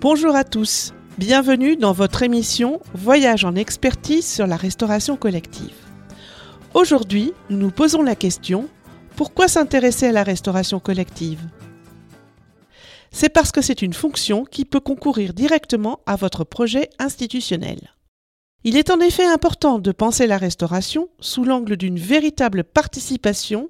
Bonjour 0.00 0.36
à 0.36 0.44
tous, 0.44 0.94
bienvenue 1.18 1.74
dans 1.74 1.90
votre 1.90 2.22
émission 2.22 2.80
Voyage 2.94 3.44
en 3.44 3.56
expertise 3.56 4.24
sur 4.24 4.46
la 4.46 4.54
restauration 4.54 5.16
collective. 5.16 5.74
Aujourd'hui, 6.72 7.32
nous 7.50 7.56
nous 7.56 7.72
posons 7.72 8.02
la 8.02 8.14
question 8.14 8.68
pourquoi 9.16 9.48
s'intéresser 9.48 10.06
à 10.06 10.12
la 10.12 10.22
restauration 10.22 10.78
collective? 10.78 11.40
C'est 13.10 13.28
parce 13.28 13.50
que 13.50 13.60
c'est 13.60 13.82
une 13.82 13.92
fonction 13.92 14.44
qui 14.44 14.64
peut 14.64 14.78
concourir 14.78 15.34
directement 15.34 15.98
à 16.06 16.14
votre 16.14 16.44
projet 16.44 16.90
institutionnel. 17.00 17.90
Il 18.62 18.76
est 18.76 18.90
en 18.90 19.00
effet 19.00 19.26
important 19.26 19.80
de 19.80 19.90
penser 19.90 20.28
la 20.28 20.38
restauration 20.38 21.08
sous 21.18 21.42
l'angle 21.42 21.76
d'une 21.76 21.98
véritable 21.98 22.62
participation 22.62 23.68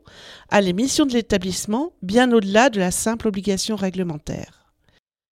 à 0.51 0.61
l'émission 0.61 1.07
de 1.07 1.15
l'établissement 1.15 1.95
bien 2.03 2.31
au-delà 2.33 2.69
de 2.69 2.81
la 2.81 2.91
simple 2.91 3.29
obligation 3.29 3.77
réglementaire. 3.77 4.68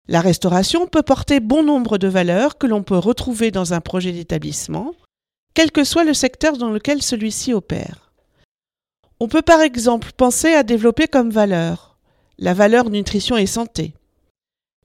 La 0.08 0.20
restauration 0.20 0.86
peut 0.86 1.02
porter 1.02 1.40
bon 1.40 1.64
nombre 1.64 1.98
de 1.98 2.06
valeurs 2.06 2.58
que 2.58 2.66
l'on 2.66 2.82
peut 2.82 2.98
retrouver 2.98 3.50
dans 3.50 3.72
un 3.72 3.80
projet 3.80 4.12
d'établissement, 4.12 4.94
quel 5.54 5.72
que 5.72 5.84
soit 5.84 6.04
le 6.04 6.14
secteur 6.14 6.56
dans 6.58 6.70
lequel 6.70 7.02
celui-ci 7.02 7.52
opère. 7.52 8.12
On 9.18 9.28
peut 9.28 9.42
par 9.42 9.62
exemple 9.62 10.12
penser 10.16 10.52
à 10.52 10.62
développer 10.62 11.08
comme 11.08 11.30
valeur 11.30 11.98
la 12.38 12.54
valeur 12.54 12.90
nutrition 12.90 13.36
et 13.36 13.46
santé, 13.46 13.94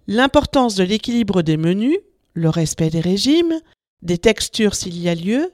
l'importance 0.08 0.76
de 0.76 0.84
l'équilibre 0.84 1.42
des 1.42 1.58
menus, 1.58 1.98
le 2.34 2.50
respect 2.50 2.90
des 2.90 3.02
régimes, 3.02 3.60
des 4.02 4.18
textures 4.18 4.74
s'il 4.74 4.98
y 4.98 5.10
a 5.10 5.16
lieu, 5.16 5.52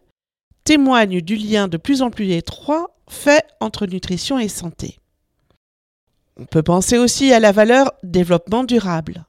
témoignent 0.63 1.21
du 1.21 1.35
lien 1.35 1.67
de 1.67 1.77
plus 1.77 2.01
en 2.01 2.11
plus 2.11 2.31
étroit 2.31 2.95
fait 3.09 3.45
entre 3.59 3.87
nutrition 3.87 4.37
et 4.37 4.49
santé. 4.49 4.99
On 6.39 6.45
peut 6.45 6.63
penser 6.63 6.97
aussi 6.97 7.33
à 7.33 7.39
la 7.39 7.51
valeur 7.51 7.91
développement 8.03 8.63
durable. 8.63 9.25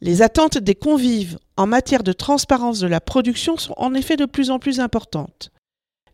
Les 0.00 0.22
attentes 0.22 0.58
des 0.58 0.76
convives 0.76 1.38
en 1.56 1.66
matière 1.66 2.04
de 2.04 2.12
transparence 2.12 2.78
de 2.78 2.86
la 2.86 3.00
production 3.00 3.56
sont 3.56 3.74
en 3.76 3.94
effet 3.94 4.16
de 4.16 4.26
plus 4.26 4.50
en 4.50 4.58
plus 4.58 4.78
importantes. 4.78 5.50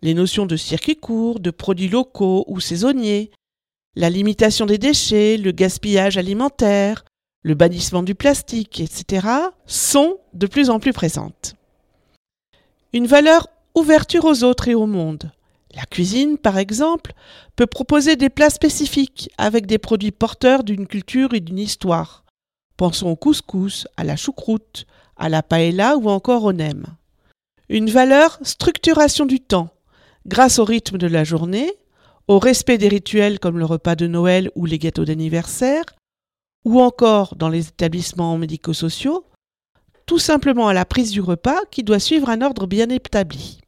Les 0.00 0.14
notions 0.14 0.46
de 0.46 0.56
circuit 0.56 0.96
court, 0.96 1.38
de 1.38 1.50
produits 1.50 1.88
locaux 1.88 2.44
ou 2.48 2.60
saisonniers, 2.60 3.30
la 3.94 4.10
limitation 4.10 4.66
des 4.66 4.78
déchets, 4.78 5.36
le 5.36 5.52
gaspillage 5.52 6.16
alimentaire, 6.16 7.04
le 7.42 7.54
bannissement 7.54 8.02
du 8.02 8.14
plastique, 8.14 8.80
etc., 8.80 9.26
sont 9.66 10.18
de 10.32 10.46
plus 10.46 10.70
en 10.70 10.80
plus 10.80 10.92
présentes. 10.92 11.54
Une 12.92 13.06
valeur 13.06 13.48
ouverture 13.74 14.24
aux 14.24 14.44
autres 14.44 14.68
et 14.68 14.74
au 14.74 14.86
monde. 14.86 15.30
La 15.74 15.84
cuisine, 15.84 16.38
par 16.38 16.58
exemple, 16.58 17.12
peut 17.56 17.66
proposer 17.66 18.16
des 18.16 18.30
plats 18.30 18.50
spécifiques 18.50 19.30
avec 19.36 19.66
des 19.66 19.78
produits 19.78 20.12
porteurs 20.12 20.64
d'une 20.64 20.86
culture 20.86 21.34
et 21.34 21.40
d'une 21.40 21.58
histoire. 21.58 22.23
Pensons 22.76 23.08
au 23.08 23.16
couscous, 23.16 23.86
à 23.96 24.04
la 24.04 24.16
choucroute, 24.16 24.86
à 25.16 25.28
la 25.28 25.42
paella 25.42 25.96
ou 25.96 26.08
encore 26.08 26.44
au 26.44 26.52
nem. 26.52 26.84
Une 27.68 27.88
valeur 27.88 28.38
structuration 28.42 29.26
du 29.26 29.40
temps, 29.40 29.70
grâce 30.26 30.58
au 30.58 30.64
rythme 30.64 30.98
de 30.98 31.06
la 31.06 31.24
journée, 31.24 31.72
au 32.26 32.38
respect 32.38 32.78
des 32.78 32.88
rituels 32.88 33.38
comme 33.38 33.58
le 33.58 33.64
repas 33.64 33.94
de 33.94 34.06
Noël 34.06 34.50
ou 34.54 34.66
les 34.66 34.78
gâteaux 34.78 35.04
d'anniversaire, 35.04 35.84
ou 36.64 36.80
encore 36.80 37.36
dans 37.36 37.48
les 37.48 37.68
établissements 37.68 38.36
médico-sociaux, 38.38 39.24
tout 40.06 40.18
simplement 40.18 40.68
à 40.68 40.74
la 40.74 40.84
prise 40.84 41.10
du 41.10 41.20
repas 41.20 41.60
qui 41.70 41.82
doit 41.82 41.98
suivre 41.98 42.28
un 42.28 42.42
ordre 42.42 42.66
bien 42.66 42.88
établi. 42.88 43.60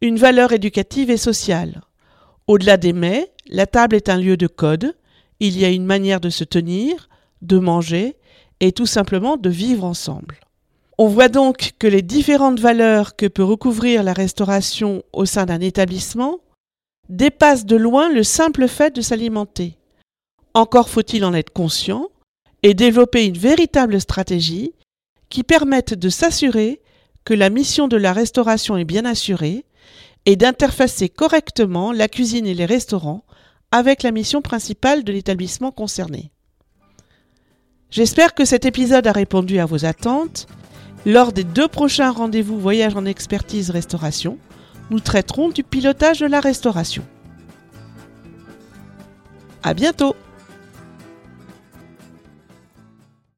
Une 0.00 0.16
valeur 0.16 0.52
éducative 0.52 1.10
et 1.10 1.16
sociale. 1.16 1.82
Au-delà 2.46 2.76
des 2.76 2.92
mets, 2.92 3.32
la 3.48 3.66
table 3.66 3.96
est 3.96 4.08
un 4.08 4.16
lieu 4.16 4.36
de 4.36 4.46
code, 4.46 4.96
il 5.40 5.58
y 5.58 5.64
a 5.64 5.70
une 5.70 5.84
manière 5.84 6.20
de 6.20 6.30
se 6.30 6.44
tenir, 6.44 7.08
de 7.42 7.58
manger 7.58 8.16
et 8.60 8.72
tout 8.72 8.86
simplement 8.86 9.36
de 9.36 9.50
vivre 9.50 9.84
ensemble. 9.84 10.40
On 10.98 11.06
voit 11.06 11.28
donc 11.28 11.72
que 11.78 11.86
les 11.86 12.02
différentes 12.02 12.58
valeurs 12.58 13.14
que 13.14 13.26
peut 13.26 13.44
recouvrir 13.44 14.02
la 14.02 14.12
restauration 14.12 15.04
au 15.12 15.26
sein 15.26 15.46
d'un 15.46 15.60
établissement 15.60 16.40
dépassent 17.08 17.66
de 17.66 17.76
loin 17.76 18.12
le 18.12 18.24
simple 18.24 18.66
fait 18.66 18.94
de 18.94 19.00
s'alimenter. 19.00 19.78
Encore 20.54 20.88
faut-il 20.88 21.24
en 21.24 21.34
être 21.34 21.52
conscient 21.52 22.08
et 22.64 22.74
développer 22.74 23.26
une 23.26 23.38
véritable 23.38 24.00
stratégie 24.00 24.72
qui 25.28 25.44
permette 25.44 25.94
de 25.94 26.08
s'assurer 26.08 26.80
que 27.24 27.34
la 27.34 27.50
mission 27.50 27.86
de 27.86 27.96
la 27.96 28.12
restauration 28.12 28.76
est 28.76 28.84
bien 28.84 29.04
assurée 29.04 29.64
et 30.26 30.36
d'interfacer 30.36 31.08
correctement 31.08 31.92
la 31.92 32.08
cuisine 32.08 32.46
et 32.46 32.54
les 32.54 32.66
restaurants 32.66 33.24
avec 33.70 34.02
la 34.02 34.10
mission 34.10 34.42
principale 34.42 35.04
de 35.04 35.12
l'établissement 35.12 35.70
concerné. 35.70 36.32
J'espère 37.90 38.34
que 38.34 38.44
cet 38.44 38.66
épisode 38.66 39.06
a 39.06 39.12
répondu 39.12 39.58
à 39.58 39.66
vos 39.66 39.86
attentes. 39.86 40.46
Lors 41.06 41.32
des 41.32 41.44
deux 41.44 41.68
prochains 41.68 42.10
rendez-vous 42.10 42.58
Voyage 42.58 42.96
en 42.96 43.06
expertise 43.06 43.70
restauration, 43.70 44.38
nous 44.90 45.00
traiterons 45.00 45.48
du 45.48 45.62
pilotage 45.62 46.20
de 46.20 46.26
la 46.26 46.40
restauration. 46.40 47.04
À 49.62 49.72
bientôt! 49.72 50.14